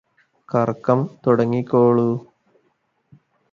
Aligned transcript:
കറക്കം 0.49 0.99
തുടങ്ങിക്കോളൂ 1.25 2.09